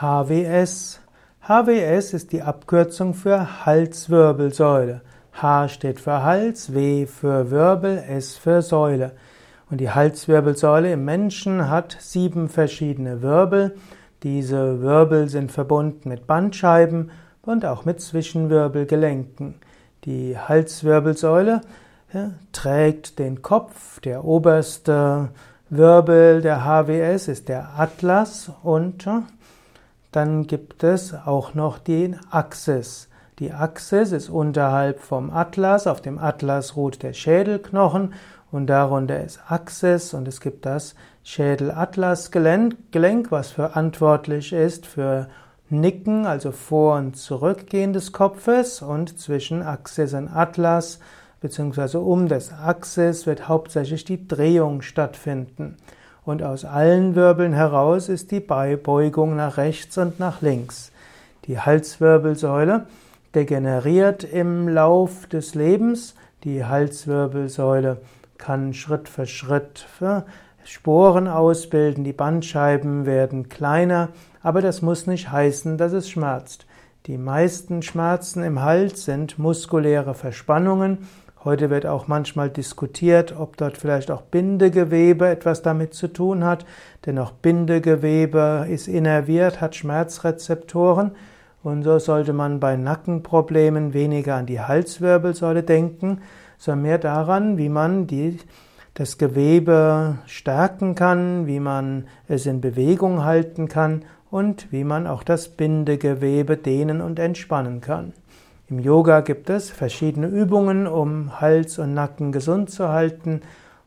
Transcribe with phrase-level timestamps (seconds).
[0.00, 0.98] HWS.
[1.46, 5.02] HWS ist die Abkürzung für Halswirbelsäule.
[5.34, 9.12] H steht für Hals, W für Wirbel, S für Säule.
[9.70, 13.76] Und die Halswirbelsäule im Menschen hat sieben verschiedene Wirbel.
[14.22, 17.10] Diese Wirbel sind verbunden mit Bandscheiben
[17.42, 19.56] und auch mit Zwischenwirbelgelenken.
[20.06, 21.60] Die Halswirbelsäule
[22.14, 25.28] ja, trägt den Kopf, der oberste
[25.68, 29.06] Wirbel der HWS ist der Atlas und
[30.12, 33.08] dann gibt es auch noch den Axis.
[33.38, 35.86] Die Axis ist unterhalb vom Atlas.
[35.86, 38.12] Auf dem Atlas ruht der Schädelknochen
[38.50, 45.28] und darunter ist Axis und es gibt das Schädel-Atlas-Gelenk, was verantwortlich ist für
[45.68, 50.98] Nicken, also Vor- und Zurückgehen des Kopfes und zwischen Axis und Atlas
[51.40, 55.76] beziehungsweise um das Axis wird hauptsächlich die Drehung stattfinden.
[56.24, 60.92] Und aus allen Wirbeln heraus ist die Beibeugung nach rechts und nach links.
[61.46, 62.86] Die Halswirbelsäule
[63.34, 66.14] degeneriert im Lauf des Lebens.
[66.44, 67.98] Die Halswirbelsäule
[68.38, 69.86] kann Schritt für Schritt
[70.64, 74.10] Sporen ausbilden, die Bandscheiben werden kleiner,
[74.42, 76.66] aber das muss nicht heißen, dass es schmerzt.
[77.06, 81.08] Die meisten Schmerzen im Hals sind muskuläre Verspannungen
[81.42, 86.66] Heute wird auch manchmal diskutiert, ob dort vielleicht auch Bindegewebe etwas damit zu tun hat,
[87.06, 91.12] denn auch Bindegewebe ist innerviert, hat Schmerzrezeptoren
[91.62, 96.20] und so sollte man bei Nackenproblemen weniger an die Halswirbelsäule denken,
[96.58, 98.38] sondern mehr daran, wie man die,
[98.92, 105.22] das Gewebe stärken kann, wie man es in Bewegung halten kann und wie man auch
[105.22, 108.12] das Bindegewebe dehnen und entspannen kann.
[108.70, 113.40] Im Yoga gibt es verschiedene Übungen, um Hals und Nacken gesund zu halten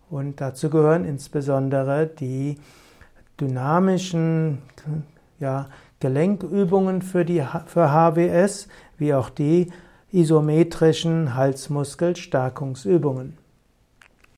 [0.09, 2.57] und dazu gehören insbesondere die
[3.39, 4.57] dynamischen
[5.39, 5.69] ja,
[6.01, 8.67] Gelenkübungen für, die, für HWS,
[8.97, 9.71] wie auch die
[10.11, 13.37] isometrischen Halsmuskelstärkungsübungen.